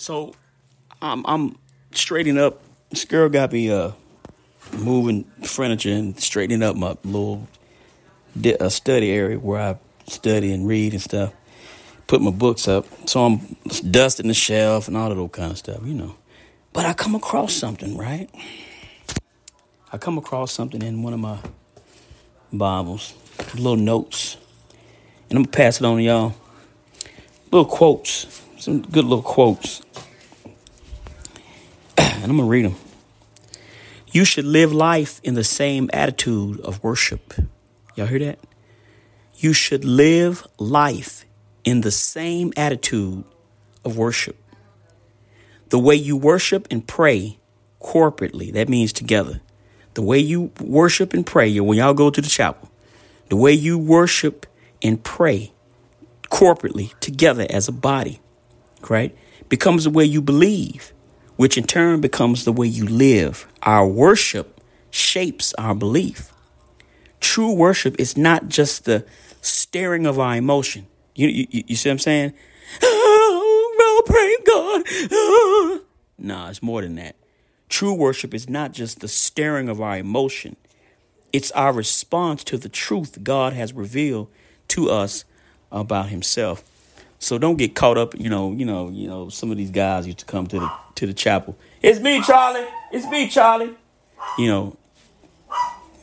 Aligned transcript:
So 0.00 0.32
I'm 1.02 1.26
I'm 1.26 1.58
straightening 1.92 2.38
up. 2.38 2.62
This 2.88 3.04
girl 3.04 3.28
got 3.28 3.52
me 3.52 3.70
uh 3.70 3.92
moving 4.72 5.24
furniture 5.44 5.90
and 5.90 6.18
straightening 6.18 6.62
up 6.62 6.74
my 6.74 6.96
little 7.04 7.46
di- 8.40 8.56
uh, 8.56 8.70
study 8.70 9.10
area 9.10 9.38
where 9.38 9.60
I 9.60 9.78
study 10.06 10.54
and 10.54 10.66
read 10.66 10.94
and 10.94 11.02
stuff. 11.02 11.34
Put 12.06 12.22
my 12.22 12.30
books 12.30 12.66
up. 12.66 12.86
So 13.06 13.26
I'm 13.26 13.56
dusting 13.90 14.28
the 14.28 14.32
shelf 14.32 14.88
and 14.88 14.96
all 14.96 15.10
of 15.10 15.18
those 15.18 15.32
kind 15.32 15.50
of 15.50 15.58
stuff, 15.58 15.82
you 15.84 15.92
know. 15.92 16.14
But 16.72 16.86
I 16.86 16.94
come 16.94 17.14
across 17.14 17.52
something, 17.52 17.98
right? 17.98 18.30
I 19.92 19.98
come 19.98 20.16
across 20.16 20.50
something 20.50 20.80
in 20.80 21.02
one 21.02 21.12
of 21.12 21.20
my 21.20 21.40
Bibles, 22.50 23.12
little 23.54 23.76
notes. 23.76 24.38
And 25.28 25.38
I'm 25.38 25.42
gonna 25.42 25.52
pass 25.52 25.78
it 25.78 25.84
on 25.84 25.98
to 25.98 26.02
y'all. 26.02 26.34
Little 27.52 27.66
quotes, 27.66 28.40
some 28.56 28.80
good 28.80 29.04
little 29.04 29.22
quotes. 29.22 29.82
And 32.30 32.38
I'm 32.38 32.46
gonna 32.46 32.48
read 32.48 32.64
them. 32.64 32.76
You 34.12 34.24
should 34.24 34.44
live 34.44 34.72
life 34.72 35.20
in 35.24 35.34
the 35.34 35.42
same 35.42 35.90
attitude 35.92 36.60
of 36.60 36.80
worship. 36.80 37.34
Y'all 37.96 38.06
hear 38.06 38.20
that? 38.20 38.38
You 39.34 39.52
should 39.52 39.84
live 39.84 40.46
life 40.56 41.24
in 41.64 41.80
the 41.80 41.90
same 41.90 42.52
attitude 42.56 43.24
of 43.84 43.96
worship. 43.96 44.36
The 45.70 45.78
way 45.80 45.96
you 45.96 46.16
worship 46.16 46.68
and 46.70 46.86
pray 46.86 47.40
corporately, 47.80 48.52
that 48.52 48.68
means 48.68 48.92
together. 48.92 49.40
The 49.94 50.02
way 50.02 50.18
you 50.18 50.52
worship 50.60 51.12
and 51.12 51.26
pray, 51.26 51.58
when 51.58 51.78
y'all 51.78 51.94
go 51.94 52.10
to 52.10 52.20
the 52.20 52.28
chapel, 52.28 52.70
the 53.28 53.36
way 53.36 53.52
you 53.52 53.76
worship 53.76 54.46
and 54.82 55.02
pray 55.02 55.52
corporately 56.30 56.96
together 57.00 57.44
as 57.50 57.66
a 57.66 57.72
body, 57.72 58.20
right, 58.88 59.16
becomes 59.48 59.82
the 59.82 59.90
way 59.90 60.04
you 60.04 60.22
believe, 60.22 60.92
which 61.40 61.56
in 61.56 61.64
turn 61.64 62.02
becomes 62.02 62.44
the 62.44 62.52
way 62.52 62.66
you 62.66 62.84
live. 62.84 63.48
Our 63.62 63.86
worship 63.86 64.60
shapes 64.90 65.54
our 65.54 65.74
belief. 65.74 66.34
True 67.18 67.54
worship 67.54 67.98
is 67.98 68.14
not 68.14 68.48
just 68.48 68.84
the 68.84 69.06
stirring 69.40 70.04
of 70.04 70.18
our 70.18 70.36
emotion. 70.36 70.86
You, 71.14 71.28
you, 71.28 71.64
you 71.68 71.76
see 71.76 71.88
what 71.88 71.92
I'm 71.94 71.98
saying? 71.98 72.34
Oh, 72.82 74.02
praise 74.06 74.38
God. 74.46 75.08
Oh. 75.12 75.80
Nah, 76.18 76.50
it's 76.50 76.62
more 76.62 76.82
than 76.82 76.96
that. 76.96 77.16
True 77.70 77.94
worship 77.94 78.34
is 78.34 78.46
not 78.46 78.72
just 78.72 79.00
the 79.00 79.08
stirring 79.08 79.70
of 79.70 79.80
our 79.80 79.96
emotion. 79.96 80.56
It's 81.32 81.50
our 81.52 81.72
response 81.72 82.44
to 82.44 82.58
the 82.58 82.68
truth 82.68 83.24
God 83.24 83.54
has 83.54 83.72
revealed 83.72 84.30
to 84.68 84.90
us 84.90 85.24
about 85.72 86.10
himself. 86.10 86.62
So 87.20 87.36
don't 87.38 87.56
get 87.56 87.74
caught 87.74 87.98
up, 87.98 88.18
you 88.18 88.30
know, 88.30 88.52
you 88.52 88.64
know, 88.64 88.88
you 88.88 89.06
know, 89.06 89.28
some 89.28 89.50
of 89.50 89.58
these 89.58 89.70
guys 89.70 90.06
used 90.06 90.18
to 90.20 90.24
come 90.24 90.46
to 90.48 90.58
the 90.58 90.72
to 90.96 91.06
the 91.06 91.12
chapel. 91.12 91.56
It's 91.82 92.00
me, 92.00 92.22
Charlie. 92.22 92.66
It's 92.90 93.06
me, 93.06 93.28
Charlie. 93.28 93.76
You 94.38 94.46
know, 94.48 94.76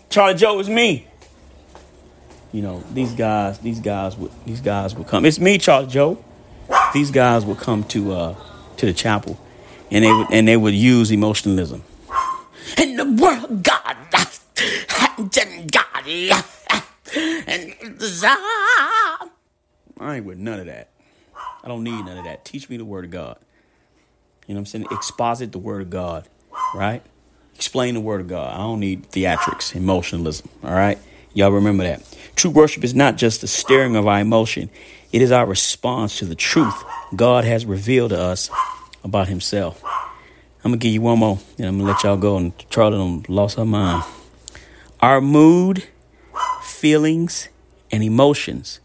Charlie 0.09 0.35
Joe 0.35 0.59
is 0.59 0.69
me. 0.69 1.07
You 2.53 2.61
know, 2.61 2.83
these 2.93 3.13
guys, 3.13 3.57
these 3.59 3.79
guys 3.79 4.15
would 4.15 4.31
these 4.45 4.61
guys 4.61 4.95
would 4.95 5.07
come. 5.07 5.25
It's 5.25 5.39
me, 5.39 5.57
Charlie 5.57 5.87
Joe. 5.87 6.23
These 6.93 7.09
guys 7.09 7.45
would 7.45 7.57
come 7.57 7.83
to 7.85 8.13
uh 8.13 8.35
to 8.77 8.85
the 8.85 8.93
chapel 8.93 9.39
and 9.89 10.05
they 10.05 10.11
would 10.11 10.27
and 10.31 10.47
they 10.47 10.55
would 10.55 10.75
use 10.75 11.11
emotionalism. 11.11 11.83
In 12.77 12.95
the 12.95 13.05
world, 13.05 13.63
God, 13.63 13.97
God, 14.11 14.27
and 17.47 17.73
I 19.99 20.15
ain't 20.15 20.25
with 20.25 20.37
none 20.37 20.59
of 20.59 20.67
that. 20.67 20.89
I 21.67 21.69
don't 21.69 21.83
need 21.83 22.05
none 22.05 22.17
of 22.17 22.23
that. 22.23 22.45
Teach 22.45 22.69
me 22.69 22.77
the 22.77 22.85
word 22.85 23.03
of 23.03 23.11
God. 23.11 23.35
You 24.47 24.53
know 24.53 24.59
what 24.59 24.73
I'm 24.73 24.83
saying? 24.83 24.87
Exposit 24.89 25.51
the 25.51 25.59
word 25.59 25.81
of 25.81 25.89
God, 25.89 26.25
right? 26.73 27.03
Explain 27.55 27.95
the 27.95 27.99
word 27.99 28.21
of 28.21 28.29
God. 28.29 28.53
I 28.53 28.59
don't 28.59 28.79
need 28.79 29.09
theatrics, 29.09 29.75
emotionalism, 29.75 30.47
all 30.63 30.71
right? 30.71 30.97
Y'all 31.33 31.51
remember 31.51 31.83
that. 31.83 32.01
True 32.37 32.51
worship 32.51 32.85
is 32.85 32.95
not 32.95 33.17
just 33.17 33.41
the 33.41 33.47
stirring 33.47 33.97
of 33.97 34.07
our 34.07 34.21
emotion, 34.21 34.69
it 35.11 35.21
is 35.21 35.29
our 35.29 35.45
response 35.45 36.19
to 36.19 36.25
the 36.25 36.35
truth 36.35 36.85
God 37.13 37.43
has 37.43 37.65
revealed 37.65 38.11
to 38.11 38.17
us 38.17 38.49
about 39.03 39.27
Himself. 39.27 39.83
I'm 40.63 40.71
gonna 40.71 40.77
give 40.77 40.93
you 40.93 41.01
one 41.01 41.19
more, 41.19 41.37
and 41.57 41.67
I'm 41.67 41.79
gonna 41.79 41.91
let 41.91 42.03
y'all 42.05 42.15
go. 42.15 42.37
And 42.37 42.57
Charlie 42.69 42.97
done 42.97 43.25
lost 43.27 43.57
her 43.57 43.65
mind. 43.65 44.05
Our 45.01 45.19
mood, 45.19 45.83
feelings, 46.61 47.49
and 47.91 48.03
emotions 48.03 48.79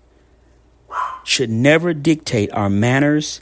should 1.24 1.50
never 1.50 1.94
dictate 1.94 2.52
our 2.52 2.70
manners 2.70 3.40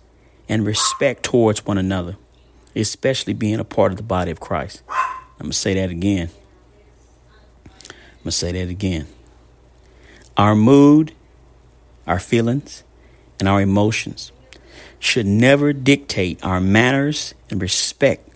and 0.48 0.66
respect 0.66 1.22
towards 1.22 1.64
one 1.64 1.78
another, 1.78 2.16
especially 2.74 3.32
being 3.32 3.58
a 3.58 3.64
part 3.64 3.92
of 3.92 3.96
the 3.96 4.02
body 4.02 4.30
of 4.30 4.40
Christ. 4.40 4.82
I'm 4.88 5.46
going 5.46 5.52
to 5.52 5.58
say 5.58 5.74
that 5.74 5.90
again. 5.90 6.30
I'm 7.74 8.24
going 8.24 8.24
to 8.24 8.30
say 8.32 8.52
that 8.52 8.68
again. 8.68 9.06
Our 10.36 10.54
mood, 10.54 11.12
our 12.06 12.18
feelings, 12.18 12.82
and 13.38 13.48
our 13.48 13.60
emotions 13.60 14.32
should 14.98 15.26
never 15.26 15.72
dictate 15.72 16.44
our 16.44 16.60
manners 16.60 17.34
and 17.48 17.60
respect 17.60 18.28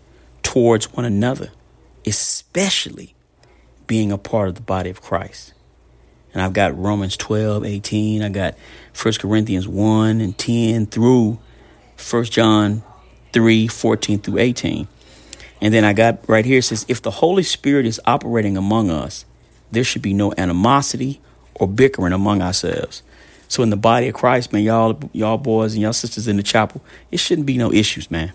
towards 0.43 0.93
one 0.93 1.05
another, 1.05 1.51
especially 2.07 3.15
being 3.87 4.13
a 4.13 4.19
part 4.19 4.49
of 4.49 4.55
the 4.55 4.63
body 4.63 4.91
of 4.91 5.01
Christ. 5.03 5.54
And 6.35 6.43
I've 6.43 6.53
got 6.53 6.77
Romans 6.77 7.17
12, 7.17 7.65
18. 7.65 8.23
I 8.23 8.29
got 8.29 8.57
1 9.01 9.15
Corinthians 9.15 9.67
1 9.69 10.21
and 10.21 10.37
10 10.37 10.87
through 10.87 11.39
1 12.11 12.25
John 12.25 12.83
3, 13.33 13.69
14 13.69 14.19
through 14.19 14.39
18. 14.39 14.89
And 15.61 15.73
then 15.73 15.85
I 15.85 15.93
got 15.93 16.29
right 16.29 16.45
here 16.45 16.59
it 16.59 16.63
says, 16.63 16.85
if 16.89 17.01
the 17.01 17.11
Holy 17.11 17.43
Spirit 17.43 17.87
is 17.87 18.01
operating 18.05 18.57
among 18.57 18.91
us, 18.91 19.25
there 19.71 19.85
should 19.85 20.03
be 20.03 20.13
no 20.13 20.35
animosity 20.37 21.21
or 21.55 21.69
bickering 21.69 22.13
among 22.13 22.43
ourselves. 22.43 23.03
So 23.49 23.63
in 23.63 23.71
the 23.71 23.77
body 23.77 24.09
of 24.09 24.15
Christ, 24.15 24.53
man, 24.53 24.63
y'all, 24.63 24.99
y'all 25.13 25.39
boys 25.39 25.75
and 25.75 25.83
y'all 25.83 25.93
sisters 25.93 26.27
in 26.27 26.37
the 26.37 26.43
chapel, 26.43 26.83
it 27.11 27.19
shouldn't 27.19 27.47
be 27.47 27.57
no 27.57 27.73
issues, 27.73 28.11
man. 28.11 28.29
You 28.29 28.33
know 28.33 28.35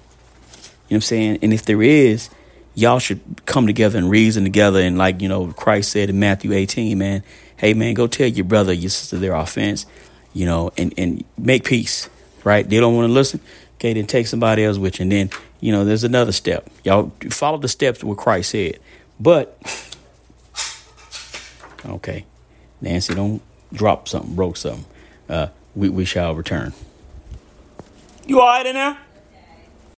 what 0.87 0.95
I'm 0.95 1.01
saying? 1.01 1.39
And 1.41 1.53
if 1.53 1.65
there 1.65 1.83
is, 1.83 2.29
y'all 2.73 2.99
should 2.99 3.21
come 3.45 3.67
together 3.67 3.97
and 3.97 4.09
reason 4.09 4.43
together. 4.43 4.79
And 4.79 4.97
like, 4.97 5.21
you 5.21 5.27
know, 5.27 5.47
Christ 5.47 5.91
said 5.91 6.09
in 6.09 6.19
Matthew 6.19 6.53
18, 6.53 6.97
man, 6.97 7.23
hey, 7.59 7.73
man, 7.73 7.93
go 7.93 8.07
tell 8.07 8.27
your 8.27 8.45
brother, 8.45 8.71
your 8.71 8.89
sister 8.89 9.17
their 9.17 9.35
offense, 9.35 9.85
you 10.33 10.45
know, 10.45 10.71
and, 10.77 10.93
and 10.97 11.23
make 11.37 11.65
peace, 11.65 12.09
right? 12.43 12.67
They 12.67 12.79
don't 12.79 12.95
want 12.95 13.07
to 13.09 13.13
listen. 13.13 13.41
Okay, 13.75 13.93
then 13.93 14.07
take 14.07 14.27
somebody 14.27 14.63
else 14.63 14.77
with 14.77 14.99
you. 14.99 15.03
And 15.03 15.11
then, 15.11 15.29
you 15.59 15.71
know, 15.71 15.85
there's 15.85 16.03
another 16.03 16.31
step. 16.31 16.69
Y'all 16.83 17.11
follow 17.29 17.57
the 17.57 17.67
steps 17.67 18.03
what 18.03 18.17
Christ 18.17 18.51
said. 18.51 18.79
But, 19.19 19.57
okay, 21.85 22.25
Nancy, 22.81 23.13
don't 23.13 23.41
drop 23.73 24.07
something, 24.07 24.35
broke 24.35 24.57
something. 24.57 24.85
Uh, 25.27 25.47
we, 25.75 25.89
we 25.89 26.05
shall 26.05 26.35
return. 26.35 26.73
You 28.25 28.39
all 28.39 28.47
right 28.47 28.65
in 28.65 28.75
there? 28.75 28.97